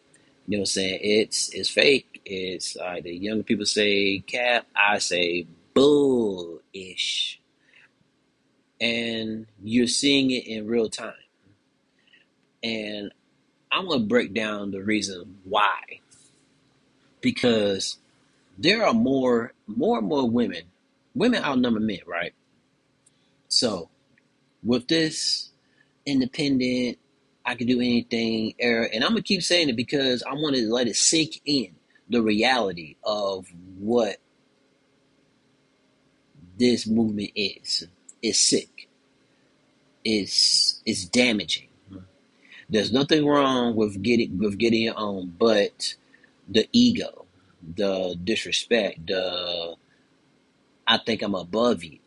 you 0.47 0.57
know 0.57 0.61
what 0.61 0.63
I'm 0.63 0.65
saying? 0.65 0.99
It's 1.03 1.49
it's 1.53 1.69
fake. 1.69 2.21
It's 2.25 2.75
like 2.75 3.03
the 3.03 3.13
younger 3.13 3.43
people 3.43 3.67
say 3.67 4.19
cap, 4.19 4.65
I 4.75 4.97
say 4.97 5.45
bullish. 5.75 7.38
And 8.81 9.45
you're 9.63 9.87
seeing 9.87 10.31
it 10.31 10.47
in 10.47 10.67
real 10.67 10.89
time. 10.89 11.13
And 12.63 13.11
I'm 13.71 13.87
gonna 13.87 14.05
break 14.05 14.33
down 14.33 14.71
the 14.71 14.81
reason 14.81 15.37
why. 15.43 15.99
Because 17.21 17.97
there 18.57 18.85
are 18.85 18.93
more 18.93 19.53
more 19.67 19.99
and 19.99 20.07
more 20.07 20.29
women. 20.29 20.63
Women 21.15 21.43
outnumber 21.43 21.79
men, 21.79 21.99
right? 22.05 22.33
So 23.47 23.89
with 24.63 24.87
this 24.87 25.49
independent, 26.05 26.97
I 27.45 27.55
can 27.55 27.67
do 27.67 27.79
anything 27.79 28.53
era, 28.59 28.87
and 28.93 29.03
I'm 29.03 29.11
gonna 29.11 29.23
keep 29.23 29.41
saying 29.41 29.69
it 29.69 29.75
because 29.75 30.23
I 30.23 30.33
want 30.33 30.55
to 30.55 30.71
let 30.71 30.87
it 30.87 30.95
sink 30.95 31.41
in 31.45 31.75
the 32.09 32.21
reality 32.21 32.95
of 33.03 33.47
what 33.77 34.17
this 36.57 36.85
movement 36.85 37.31
is. 37.35 37.87
It's 38.21 38.39
sick. 38.39 38.89
It's 40.03 40.81
it's 40.85 41.05
damaging. 41.05 41.67
There's 42.69 42.91
nothing 42.91 43.25
wrong 43.25 43.75
with 43.75 44.01
getting 44.01 44.37
with 44.37 44.57
getting 44.57 44.83
your 44.83 44.97
own, 44.97 45.33
but 45.37 45.95
the 46.47 46.67
ego, 46.71 47.25
the 47.75 48.17
disrespect, 48.23 49.07
the 49.07 49.75
I 50.87 50.97
think 50.97 51.21
I'm 51.21 51.35
above 51.35 51.83
you. 51.83 51.99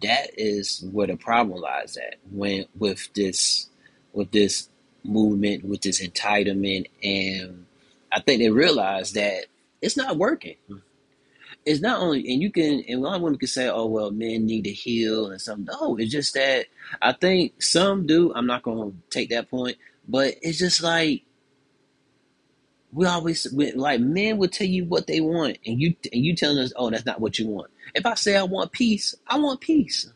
That 0.00 0.30
is 0.36 0.84
where 0.92 1.06
the 1.06 1.16
problem 1.16 1.60
lies 1.60 1.96
at 1.96 2.16
when 2.30 2.66
with 2.78 3.08
this 3.14 3.68
with 4.12 4.30
this 4.32 4.68
movement, 5.04 5.64
with 5.64 5.82
this 5.82 6.04
entitlement, 6.04 6.86
and 7.02 7.66
I 8.12 8.20
think 8.20 8.40
they 8.40 8.50
realize 8.50 9.12
that 9.12 9.46
it's 9.80 9.96
not 9.96 10.16
working. 10.16 10.56
It's 11.64 11.80
not 11.80 12.00
only, 12.00 12.20
and 12.32 12.42
you 12.42 12.50
can, 12.50 12.84
and 12.88 12.98
a 12.98 13.00
lot 13.00 13.16
of 13.16 13.22
women 13.22 13.38
can 13.38 13.48
say, 13.48 13.68
"Oh 13.68 13.86
well, 13.86 14.10
men 14.10 14.46
need 14.46 14.64
to 14.64 14.72
heal," 14.72 15.30
and 15.30 15.40
some. 15.40 15.64
No, 15.64 15.96
it's 15.96 16.10
just 16.10 16.34
that 16.34 16.66
I 17.00 17.12
think 17.12 17.62
some 17.62 18.06
do. 18.06 18.32
I'm 18.34 18.46
not 18.46 18.62
going 18.62 18.90
to 18.90 18.96
take 19.10 19.30
that 19.30 19.48
point, 19.48 19.76
but 20.08 20.34
it's 20.42 20.58
just 20.58 20.82
like 20.82 21.22
we 22.92 23.06
always 23.06 23.52
like 23.52 24.00
men 24.00 24.38
will 24.38 24.48
tell 24.48 24.66
you 24.66 24.84
what 24.86 25.06
they 25.06 25.20
want, 25.20 25.58
and 25.64 25.80
you 25.80 25.94
and 26.12 26.24
you 26.24 26.34
telling 26.34 26.58
us, 26.58 26.72
"Oh, 26.76 26.90
that's 26.90 27.06
not 27.06 27.20
what 27.20 27.38
you 27.38 27.46
want." 27.46 27.70
If 27.94 28.06
I 28.06 28.14
say 28.14 28.36
I 28.36 28.42
want 28.42 28.72
peace, 28.72 29.14
I 29.26 29.38
want 29.38 29.60
peace. 29.60 30.10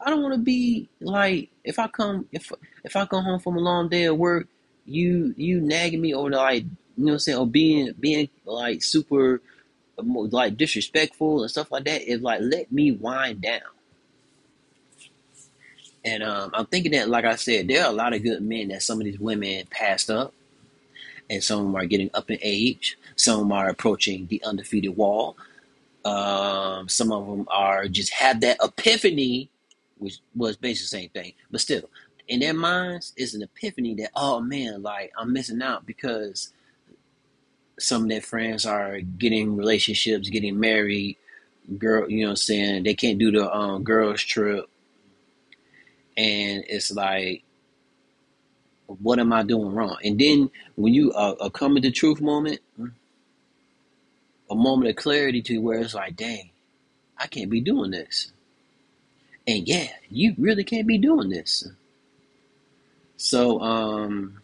I 0.00 0.10
don't 0.10 0.22
want 0.22 0.34
to 0.34 0.40
be 0.40 0.88
like 1.00 1.50
if 1.64 1.78
I 1.78 1.88
come 1.88 2.28
if 2.32 2.52
if 2.84 2.96
I 2.96 3.06
come 3.06 3.24
home 3.24 3.40
from 3.40 3.56
a 3.56 3.60
long 3.60 3.88
day 3.88 4.04
of 4.04 4.16
work, 4.16 4.48
you 4.86 5.34
you 5.36 5.60
nagging 5.60 6.00
me 6.00 6.14
over 6.14 6.30
like 6.30 6.64
you 6.98 7.04
know 7.04 7.12
what 7.12 7.14
I'm 7.14 7.20
saying 7.20 7.38
or 7.38 7.46
being 7.46 7.94
being 8.00 8.28
like 8.44 8.82
super 8.82 9.40
like 9.98 10.56
disrespectful 10.56 11.42
and 11.42 11.50
stuff 11.50 11.72
like 11.72 11.84
that. 11.84 12.10
It 12.10 12.22
like 12.22 12.40
let 12.42 12.72
me 12.72 12.92
wind 12.92 13.42
down. 13.42 13.60
And 16.04 16.22
um, 16.22 16.50
I'm 16.54 16.66
thinking 16.66 16.92
that, 16.92 17.08
like 17.08 17.24
I 17.24 17.36
said, 17.36 17.68
there 17.68 17.84
are 17.84 17.90
a 17.90 17.94
lot 17.94 18.14
of 18.14 18.22
good 18.22 18.42
men 18.42 18.68
that 18.68 18.82
some 18.82 19.00
of 19.00 19.04
these 19.04 19.18
women 19.18 19.66
passed 19.70 20.10
up, 20.10 20.32
and 21.30 21.42
some 21.44 21.60
of 21.60 21.66
them 21.66 21.76
are 21.76 21.86
getting 21.86 22.10
up 22.14 22.30
in 22.30 22.38
age. 22.42 22.98
Some 23.16 23.34
of 23.34 23.40
them 23.40 23.52
are 23.52 23.68
approaching 23.68 24.26
the 24.26 24.42
undefeated 24.44 24.96
wall. 24.96 25.36
Um, 26.04 26.88
some 26.88 27.12
of 27.12 27.26
them 27.26 27.46
are 27.50 27.88
just 27.88 28.12
have 28.14 28.40
that 28.40 28.58
epiphany 28.62 29.50
which 29.98 30.18
was 30.34 30.56
basically 30.56 30.84
the 30.84 31.02
same 31.02 31.10
thing. 31.10 31.32
But 31.50 31.60
still, 31.60 31.90
in 32.28 32.40
their 32.40 32.54
minds, 32.54 33.12
it's 33.16 33.34
an 33.34 33.42
epiphany 33.42 33.94
that, 33.96 34.10
oh 34.14 34.40
man, 34.40 34.82
like 34.82 35.12
I'm 35.18 35.32
missing 35.32 35.62
out 35.62 35.86
because 35.86 36.52
some 37.78 38.02
of 38.04 38.08
their 38.08 38.20
friends 38.20 38.66
are 38.66 39.00
getting 39.00 39.56
relationships, 39.56 40.28
getting 40.28 40.58
married, 40.58 41.16
girl, 41.78 42.10
you 42.10 42.20
know 42.20 42.26
what 42.26 42.30
I'm 42.30 42.36
saying? 42.36 42.82
They 42.84 42.94
can't 42.94 43.18
do 43.18 43.30
the 43.30 43.52
um, 43.52 43.84
girls 43.84 44.22
trip. 44.22 44.68
And 46.16 46.64
it's 46.68 46.90
like, 46.90 47.44
what 48.86 49.18
am 49.18 49.32
I 49.32 49.42
doing 49.42 49.72
wrong? 49.72 49.98
And 50.02 50.18
then 50.18 50.50
when 50.74 50.94
you 50.94 51.12
uh, 51.12 51.48
coming 51.50 51.82
to 51.82 51.90
truth 51.90 52.20
moment, 52.20 52.60
a 54.50 54.54
moment 54.54 54.90
of 54.90 54.96
clarity 54.96 55.42
to 55.42 55.58
where 55.58 55.80
it's 55.80 55.94
like, 55.94 56.16
dang, 56.16 56.50
I 57.18 57.26
can't 57.26 57.50
be 57.50 57.60
doing 57.60 57.90
this. 57.90 58.32
And 59.46 59.66
yeah, 59.68 59.88
you 60.10 60.34
really 60.38 60.64
can't 60.64 60.86
be 60.86 60.98
doing 60.98 61.28
this. 61.28 61.68
So, 63.16 63.60
um, 63.60 64.40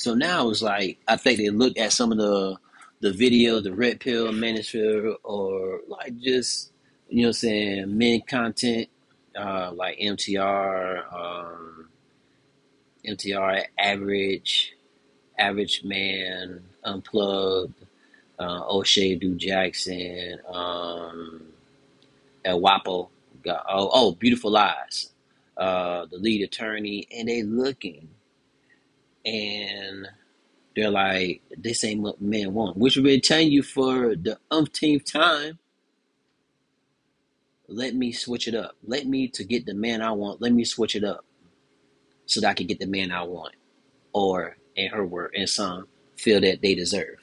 so 0.00 0.14
now 0.14 0.48
it's 0.48 0.62
like 0.62 0.98
I 1.06 1.16
think 1.16 1.38
they 1.38 1.50
looked 1.50 1.76
at 1.76 1.92
some 1.92 2.10
of 2.10 2.16
the 2.16 2.56
the 3.00 3.12
video, 3.12 3.60
the 3.60 3.74
red 3.74 4.00
pill 4.00 4.32
manosphere, 4.32 5.14
or 5.22 5.80
like 5.88 6.18
just 6.18 6.72
you 7.08 7.22
know, 7.22 7.28
what 7.28 7.28
I'm 7.28 7.32
saying 7.34 7.98
men 7.98 8.22
content, 8.22 8.88
uh, 9.36 9.72
like 9.74 9.98
MTR, 9.98 11.12
um, 11.12 11.88
MTR 13.06 13.64
average, 13.78 14.74
average 15.38 15.82
man, 15.84 16.62
unplugged, 16.82 17.84
uh, 18.38 18.62
O'Shea 18.68 19.16
Do 19.16 19.34
Jackson, 19.34 20.38
um, 20.48 21.42
El 22.44 22.60
Wapo 22.60 23.10
oh, 23.46 23.90
oh 23.92 24.12
beautiful 24.12 24.50
lies 24.50 25.10
uh 25.56 26.06
the 26.10 26.16
lead 26.16 26.42
attorney 26.42 27.06
and 27.14 27.28
they 27.28 27.42
looking 27.42 28.08
and 29.24 30.08
they're 30.76 30.90
like 30.90 31.42
this 31.56 31.84
ain't 31.84 32.00
what 32.00 32.20
men 32.20 32.54
want 32.54 32.76
which 32.76 32.96
we've 32.96 33.04
been 33.04 33.20
telling 33.20 33.50
you 33.50 33.62
for 33.62 34.14
the 34.16 34.38
umpteenth 34.50 35.04
time 35.04 35.58
let 37.68 37.94
me 37.94 38.12
switch 38.12 38.48
it 38.48 38.54
up 38.54 38.76
let 38.86 39.06
me 39.06 39.28
to 39.28 39.44
get 39.44 39.66
the 39.66 39.74
man 39.74 40.02
i 40.02 40.10
want 40.10 40.40
let 40.40 40.52
me 40.52 40.64
switch 40.64 40.96
it 40.96 41.04
up 41.04 41.24
so 42.26 42.40
that 42.40 42.48
i 42.50 42.54
can 42.54 42.66
get 42.66 42.78
the 42.78 42.86
man 42.86 43.12
i 43.12 43.22
want 43.22 43.54
or 44.12 44.56
in 44.76 44.90
her 44.90 45.04
word 45.04 45.32
and 45.36 45.48
some 45.48 45.86
feel 46.16 46.40
that 46.40 46.62
they 46.62 46.74
deserve 46.74 47.16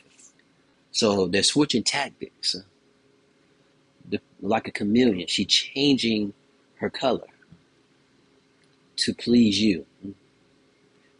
so 0.91 1.27
they're 1.27 1.43
switching 1.43 1.83
tactics 1.83 2.55
the, 4.09 4.19
like 4.41 4.67
a 4.67 4.71
chameleon. 4.71 5.27
She 5.27 5.45
changing 5.45 6.33
her 6.75 6.89
color 6.89 7.27
to 8.97 9.13
please 9.13 9.61
you. 9.61 9.85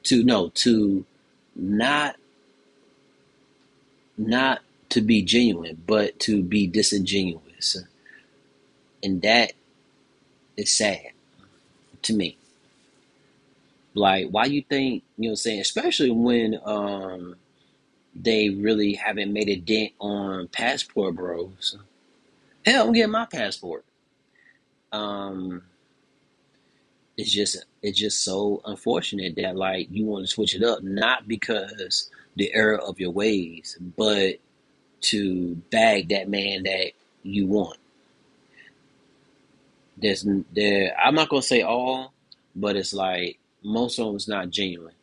To 0.08 0.24
no, 0.24 0.50
to 0.50 1.06
not 1.56 2.16
not 4.18 4.62
to 4.90 5.02
be 5.02 5.22
genuine, 5.22 5.82
but 5.86 6.20
to 6.22 6.42
be 6.42 6.66
disingenuous. 6.68 7.78
And 9.04 9.22
that 9.22 9.54
is 10.56 10.72
sad 10.72 11.12
to 12.04 12.14
me. 12.14 12.38
Like, 13.94 14.30
why 14.30 14.46
you 14.46 14.62
think, 14.62 15.04
you 15.18 15.26
know 15.26 15.32
I'm 15.32 15.36
saying, 15.36 15.60
especially 15.60 16.12
when 16.12 16.60
um 16.64 17.36
they 18.16 18.50
really 18.50 18.94
haven't 18.94 19.32
made 19.32 19.50
a 19.50 19.56
dent 19.56 19.92
on 20.00 20.48
passport 20.48 21.16
bros. 21.16 21.78
Hell, 22.66 22.88
I'm 22.88 22.94
getting 22.94 23.12
my 23.12 23.26
passport. 23.26 23.86
Um, 24.92 25.64
it's 27.18 27.32
just 27.32 27.66
it's 27.82 27.98
just 27.98 28.24
so 28.24 28.62
unfortunate 28.66 29.36
that 29.38 29.56
like 29.56 29.88
you 29.92 30.06
want 30.06 30.26
to 30.26 30.32
switch 30.32 30.56
it 30.56 30.64
up, 30.64 30.84
not 30.84 31.28
because 31.28 32.12
the 32.36 32.54
error 32.54 32.78
of 32.80 33.00
your 33.00 33.12
ways, 33.12 33.78
but 33.98 34.36
to 35.02 35.56
bag 35.72 36.10
that 36.10 36.30
man 36.30 36.64
that 36.64 36.92
you 37.24 37.48
want. 37.48 37.78
There's 39.98 40.26
there. 40.54 40.96
I'm 41.04 41.16
not 41.16 41.30
gonna 41.30 41.42
say 41.42 41.64
all, 41.64 42.14
but 42.56 42.76
it's 42.76 42.94
like 42.94 43.40
most 43.64 43.98
of 43.98 44.06
them 44.08 44.16
is 44.16 44.28
not 44.28 44.52
genuine. 44.52 44.94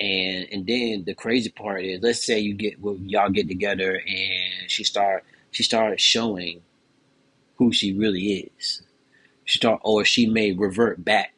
And 0.00 0.48
and 0.50 0.66
then 0.66 1.04
the 1.04 1.14
crazy 1.14 1.50
part 1.50 1.84
is, 1.84 2.02
let's 2.02 2.24
say 2.24 2.40
you 2.40 2.54
get 2.54 2.80
well, 2.80 2.96
y'all 2.96 3.30
get 3.30 3.46
together 3.48 3.94
and 3.94 4.68
she 4.70 4.82
start 4.82 5.24
she 5.52 5.62
started 5.62 6.00
showing 6.00 6.62
who 7.56 7.72
she 7.72 7.92
really 7.92 8.50
is. 8.58 8.82
Start 9.50 9.80
or 9.82 10.04
she 10.04 10.26
may 10.26 10.52
revert 10.52 11.04
back, 11.04 11.34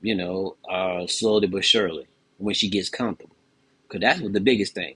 you 0.00 0.14
know, 0.14 0.56
uh, 0.70 1.06
slowly 1.06 1.48
but 1.48 1.64
surely 1.64 2.06
when 2.38 2.54
she 2.54 2.68
gets 2.68 2.88
comfortable. 2.88 3.36
Cause 3.88 4.00
that's 4.00 4.20
what 4.20 4.32
the 4.32 4.40
biggest 4.40 4.74
thing 4.74 4.94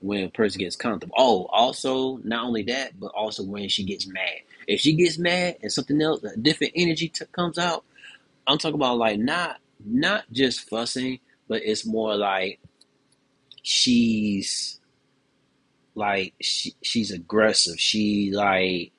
when 0.00 0.24
a 0.24 0.28
person 0.30 0.60
gets 0.60 0.76
comfortable. 0.76 1.14
Oh, 1.18 1.46
also 1.46 2.18
not 2.18 2.44
only 2.44 2.62
that, 2.64 2.98
but 2.98 3.08
also 3.08 3.42
when 3.44 3.68
she 3.68 3.84
gets 3.84 4.06
mad. 4.06 4.40
If 4.68 4.80
she 4.80 4.94
gets 4.94 5.18
mad 5.18 5.56
and 5.62 5.72
something 5.72 6.00
else, 6.00 6.22
a 6.22 6.36
different 6.36 6.74
energy 6.76 7.08
t- 7.08 7.24
comes 7.32 7.58
out. 7.58 7.84
I'm 8.46 8.58
talking 8.58 8.76
about 8.76 8.98
like 8.98 9.18
not 9.18 9.58
not 9.84 10.24
just 10.32 10.68
fussing, 10.68 11.20
but 11.48 11.62
it's 11.64 11.84
more 11.84 12.16
like 12.16 12.60
she's 13.62 14.80
like 15.94 16.34
she, 16.40 16.74
she's 16.82 17.10
aggressive. 17.10 17.78
She 17.78 18.30
like 18.32 18.92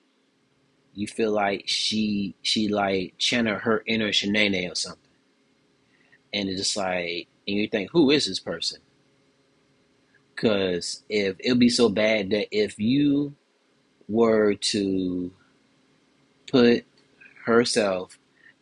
you 0.93 1.07
feel 1.07 1.31
like 1.31 1.63
she 1.67 2.35
she 2.41 2.67
like 2.67 3.13
channel 3.17 3.55
her 3.59 3.83
inner 3.85 4.09
Shanae 4.09 4.71
or 4.71 4.75
something, 4.75 4.99
and 6.33 6.49
it's 6.49 6.59
just 6.59 6.77
like 6.77 7.27
and 7.47 7.57
you 7.57 7.67
think 7.67 7.91
who 7.91 8.11
is 8.11 8.25
this 8.25 8.39
person? 8.39 8.79
Because 10.35 11.03
if 11.09 11.35
it'll 11.39 11.57
be 11.57 11.69
so 11.69 11.89
bad 11.89 12.31
that 12.31 12.47
if 12.51 12.79
you 12.79 13.35
were 14.07 14.55
to 14.55 15.31
put 16.51 16.85
herself 17.45 18.17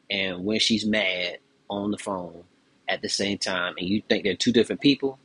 and 0.09 0.45
when 0.45 0.59
she's 0.59 0.85
mad 0.85 1.37
on 1.69 1.91
the 1.91 1.97
phone 1.97 2.43
at 2.87 3.01
the 3.01 3.09
same 3.09 3.37
time 3.37 3.75
and 3.77 3.87
you 3.87 4.01
think 4.07 4.23
they're 4.23 4.35
two 4.35 4.51
different 4.51 4.81
people, 4.81 5.19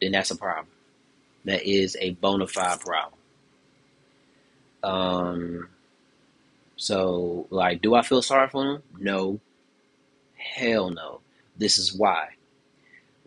then 0.00 0.12
that's 0.12 0.30
a 0.30 0.36
problem. 0.36 0.68
That 1.44 1.62
is 1.62 1.96
a 2.00 2.12
bona 2.12 2.46
fide 2.46 2.80
problem. 2.80 3.20
Um, 4.82 5.68
so, 6.80 7.46
like, 7.50 7.82
do 7.82 7.94
I 7.94 8.00
feel 8.00 8.22
sorry 8.22 8.48
for 8.48 8.64
them? 8.64 8.82
No. 8.98 9.38
Hell 10.38 10.88
no. 10.88 11.20
This 11.58 11.76
is 11.76 11.92
why. 11.92 12.28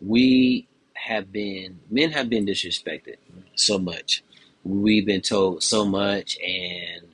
We 0.04 0.66
have 0.94 1.30
been, 1.30 1.78
men 1.88 2.10
have 2.10 2.28
been 2.28 2.46
disrespected 2.46 3.14
so 3.54 3.78
much. 3.78 4.24
We've 4.64 5.06
been 5.06 5.20
told 5.20 5.62
so 5.62 5.84
much, 5.84 6.36
and 6.40 7.06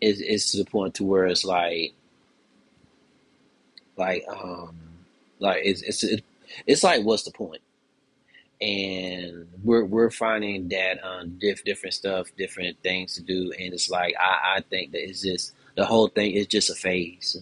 it's, 0.00 0.20
it's 0.20 0.52
to 0.52 0.56
the 0.56 0.64
point 0.64 0.94
to 0.94 1.04
where 1.04 1.26
it's 1.26 1.44
like, 1.44 1.92
like, 3.98 4.24
um, 4.30 4.78
like 5.40 5.60
it's 5.62 5.82
it's 5.82 6.22
it's 6.66 6.82
like 6.82 7.04
what's 7.04 7.24
the 7.24 7.32
point? 7.32 7.60
And 8.60 9.46
we're 9.62 9.84
we're 9.84 10.10
finding 10.10 10.68
that 10.70 11.04
um 11.04 11.38
diff, 11.38 11.64
different 11.64 11.94
stuff, 11.94 12.28
different 12.36 12.76
things 12.82 13.14
to 13.14 13.22
do, 13.22 13.52
and 13.58 13.72
it's 13.72 13.90
like 13.90 14.14
I 14.18 14.56
I 14.58 14.60
think 14.62 14.92
that 14.92 15.04
it's 15.08 15.22
just 15.22 15.54
the 15.76 15.86
whole 15.86 16.08
thing 16.08 16.32
is 16.32 16.46
just 16.48 16.70
a 16.70 16.74
phase. 16.74 17.36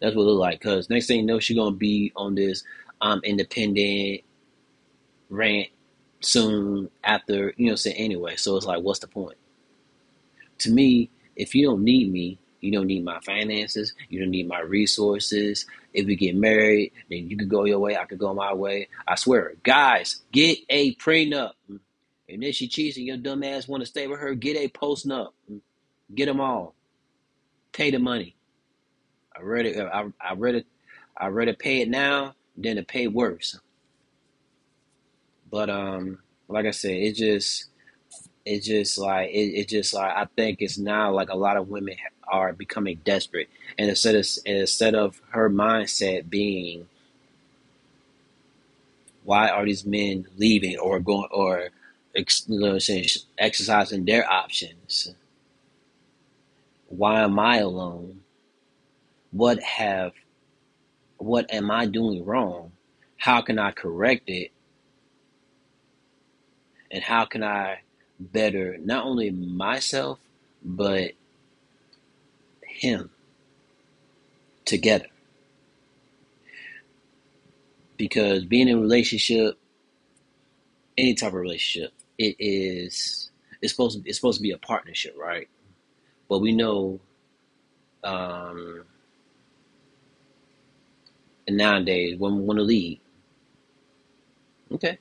That's 0.00 0.16
what 0.16 0.22
it 0.22 0.26
look 0.26 0.40
like. 0.40 0.60
Cause 0.60 0.90
next 0.90 1.08
thing 1.08 1.20
you 1.20 1.26
know, 1.26 1.40
she's 1.40 1.56
gonna 1.58 1.76
be 1.76 2.12
on 2.16 2.34
this 2.36 2.64
um 3.02 3.20
independent 3.24 4.22
rant 5.30 5.68
soon 6.20 6.90
after 7.04 7.54
you 7.56 7.68
know. 7.70 7.76
Say 7.76 7.92
anyway, 7.92 8.36
so 8.36 8.56
it's 8.56 8.66
like, 8.66 8.82
what's 8.82 9.00
the 9.00 9.08
point? 9.08 9.38
To 10.58 10.70
me, 10.70 11.10
if 11.36 11.54
you 11.54 11.66
don't 11.66 11.84
need 11.84 12.10
me, 12.12 12.38
you 12.66 12.72
don't 12.72 12.88
need 12.88 13.04
my 13.04 13.20
finances. 13.20 13.94
You 14.08 14.20
don't 14.20 14.30
need 14.30 14.48
my 14.48 14.60
resources. 14.60 15.66
If 15.94 16.06
we 16.06 16.16
get 16.16 16.34
married, 16.34 16.92
then 17.08 17.30
you 17.30 17.36
could 17.36 17.48
go 17.48 17.64
your 17.64 17.78
way. 17.78 17.96
I 17.96 18.04
could 18.04 18.18
go 18.18 18.34
my 18.34 18.52
way. 18.52 18.88
I 19.06 19.14
swear, 19.14 19.54
guys, 19.62 20.22
get 20.32 20.58
a 20.68 20.94
prenup. 20.96 21.52
And 21.68 22.42
if 22.42 22.56
she 22.56 22.66
cheats 22.66 22.96
and 22.96 23.06
your 23.06 23.18
dumb 23.18 23.44
ass 23.44 23.68
want 23.68 23.82
to 23.82 23.86
stay 23.86 24.08
with 24.08 24.18
her, 24.18 24.34
get 24.34 24.56
a 24.56 24.68
post 24.68 25.06
nup. 25.06 25.30
Get 26.12 26.26
them 26.26 26.40
all. 26.40 26.74
Pay 27.72 27.92
the 27.92 28.00
money. 28.00 28.34
I 29.36 29.42
read 29.42 29.66
it. 29.66 29.78
I, 29.78 30.06
I 30.20 30.34
read 30.34 30.56
it. 30.56 30.66
I 31.16 31.28
read 31.28 31.48
it. 31.48 31.58
pay 31.58 31.82
it 31.82 31.88
now 31.88 32.34
than 32.56 32.76
to 32.76 32.82
pay 32.82 33.06
worse. 33.06 33.60
But 35.50 35.70
um, 35.70 36.18
like 36.48 36.66
I 36.66 36.72
said, 36.72 36.92
it 36.92 37.14
just 37.14 37.66
it's 38.46 38.66
just 38.66 38.98
like 38.98 39.30
it, 39.30 39.54
it 39.54 39.68
just 39.68 39.94
like 39.94 40.12
I 40.16 40.26
think 40.36 40.62
it's 40.62 40.78
now 40.78 41.12
like 41.12 41.30
a 41.30 41.36
lot 41.36 41.58
of 41.58 41.68
women 41.68 41.96
are 42.28 42.52
becoming 42.54 43.00
desperate, 43.04 43.50
and 43.78 43.90
instead 43.90 44.14
of 44.14 44.26
instead 44.46 44.94
of 44.94 45.20
her 45.30 45.50
mindset 45.50 46.30
being 46.30 46.88
why 49.24 49.48
are 49.48 49.64
these 49.64 49.84
men 49.84 50.26
leaving 50.38 50.78
or 50.78 51.00
going 51.00 51.28
or 51.32 51.70
you 52.14 52.24
know, 52.48 52.78
saying, 52.78 53.06
exercising 53.36 54.04
their 54.04 54.30
options? 54.30 55.14
Why 56.88 57.22
am 57.22 57.38
I 57.38 57.58
alone? 57.58 58.20
What 59.32 59.62
have 59.62 60.12
what 61.18 61.52
am 61.52 61.70
I 61.70 61.86
doing 61.86 62.24
wrong? 62.24 62.72
How 63.16 63.40
can 63.42 63.58
I 63.58 63.72
correct 63.72 64.28
it? 64.28 64.52
And 66.90 67.02
how 67.02 67.24
can 67.24 67.42
I 67.42 67.80
better 68.18 68.76
not 68.78 69.04
only 69.04 69.30
myself 69.30 70.18
but 70.64 71.12
him 72.62 73.10
together. 74.64 75.06
Because 77.96 78.44
being 78.44 78.68
in 78.68 78.78
a 78.78 78.80
relationship 78.80 79.58
any 80.98 81.14
type 81.14 81.28
of 81.28 81.34
relationship 81.34 81.92
it 82.18 82.36
is 82.38 83.30
it's 83.60 83.72
supposed 83.72 84.02
to 84.02 84.08
it's 84.08 84.18
supposed 84.18 84.38
to 84.38 84.42
be 84.42 84.52
a 84.52 84.58
partnership 84.58 85.14
right? 85.18 85.48
But 86.28 86.38
we 86.40 86.52
know 86.52 87.00
um 88.04 88.84
and 91.46 91.56
nowadays 91.56 92.18
women 92.18 92.46
want 92.46 92.58
to 92.58 92.62
lead. 92.64 93.00
Okay. 94.72 94.98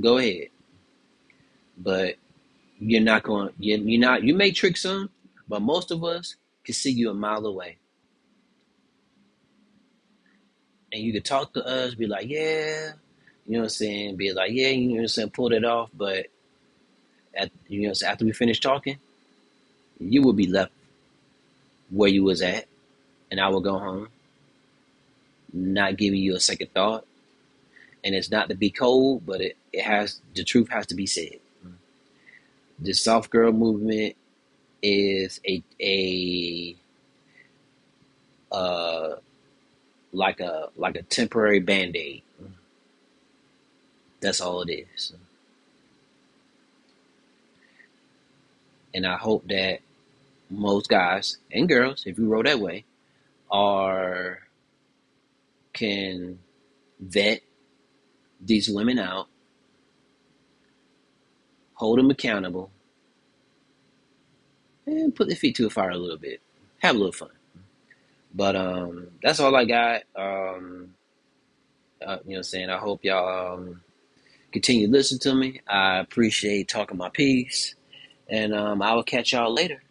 Go 0.00 0.18
ahead 0.18 0.48
but 1.80 2.16
you're 2.78 3.02
not 3.02 3.24
going 3.24 3.50
you're, 3.58 3.78
you're 3.78 4.00
not 4.00 4.24
you 4.24 4.34
may 4.34 4.52
trick 4.52 4.76
some 4.76 5.10
but 5.48 5.62
most 5.62 5.90
of 5.90 6.04
us 6.04 6.36
can 6.64 6.74
see 6.74 6.92
you 6.92 7.10
a 7.10 7.14
mile 7.14 7.46
away. 7.46 7.78
And 10.92 11.02
you 11.02 11.12
could 11.12 11.24
talk 11.24 11.54
to 11.54 11.66
us 11.66 11.94
be 11.94 12.06
like 12.06 12.28
yeah 12.28 12.92
you 13.46 13.54
know 13.54 13.60
what 13.60 13.64
i'm 13.64 13.70
saying? 13.70 14.16
Be 14.16 14.32
like 14.32 14.52
yeah 14.52 14.68
you 14.68 14.88
know 14.88 14.94
what 14.96 15.00
i'm 15.02 15.08
saying? 15.08 15.30
Pull 15.30 15.52
it 15.52 15.64
off 15.64 15.90
but 15.94 16.26
at 17.34 17.50
you 17.68 17.88
know 17.88 17.94
after 18.06 18.24
we 18.24 18.32
finish 18.32 18.60
talking 18.60 18.98
you 19.98 20.22
will 20.22 20.32
be 20.32 20.46
left 20.46 20.72
where 21.90 22.10
you 22.10 22.24
was 22.24 22.42
at 22.42 22.66
and 23.30 23.40
i 23.40 23.48
will 23.48 23.60
go 23.60 23.78
home 23.78 24.08
not 25.52 25.96
giving 25.96 26.20
you 26.20 26.36
a 26.36 26.40
second 26.40 26.72
thought. 26.74 27.06
And 28.04 28.14
it's 28.14 28.30
not 28.30 28.48
to 28.50 28.54
be 28.54 28.70
cold 28.70 29.26
but 29.26 29.40
it, 29.40 29.56
it 29.72 29.82
has 29.84 30.20
the 30.34 30.44
truth 30.44 30.70
has 30.70 30.86
to 30.88 30.94
be 30.94 31.06
said 31.06 31.38
the 32.80 32.92
soft 32.92 33.30
girl 33.30 33.52
movement 33.52 34.16
is 34.82 35.40
a 35.46 35.62
a 35.80 36.76
uh 38.52 39.16
like 40.12 40.40
a 40.40 40.68
like 40.76 40.96
a 40.96 41.02
temporary 41.02 41.60
band-aid. 41.60 42.22
That's 44.20 44.40
all 44.40 44.62
it 44.62 44.72
is. 44.72 45.12
And 48.94 49.06
I 49.06 49.16
hope 49.16 49.46
that 49.48 49.80
most 50.50 50.88
guys 50.88 51.38
and 51.52 51.68
girls, 51.68 52.04
if 52.06 52.18
you 52.18 52.26
roll 52.26 52.42
that 52.42 52.58
way, 52.60 52.84
are 53.50 54.40
can 55.72 56.38
vet 56.98 57.42
these 58.40 58.68
women 58.68 58.98
out, 58.98 59.28
hold 61.80 61.98
them 61.98 62.10
accountable, 62.10 62.70
and 64.86 65.14
put 65.16 65.28
their 65.28 65.36
feet 65.36 65.56
to 65.56 65.62
the 65.62 65.70
fire 65.70 65.90
a 65.90 65.96
little 65.96 66.18
bit. 66.18 66.42
Have 66.80 66.94
a 66.94 66.98
little 66.98 67.12
fun. 67.12 67.30
But 68.34 68.54
um, 68.54 69.08
that's 69.22 69.40
all 69.40 69.56
I 69.56 69.64
got. 69.64 70.02
Um, 70.14 70.94
uh, 72.04 72.18
you 72.24 72.32
know 72.32 72.32
what 72.32 72.36
I'm 72.36 72.42
saying? 72.42 72.68
I 72.70 72.76
hope 72.76 73.02
y'all 73.02 73.54
um, 73.54 73.80
continue 74.52 74.88
to 74.88 74.92
listen 74.92 75.18
to 75.20 75.34
me. 75.34 75.62
I 75.66 75.98
appreciate 76.00 76.68
talking 76.68 76.98
my 76.98 77.08
piece. 77.08 77.74
And 78.28 78.54
um, 78.54 78.82
I 78.82 78.92
will 78.92 79.02
catch 79.02 79.32
y'all 79.32 79.52
later. 79.52 79.82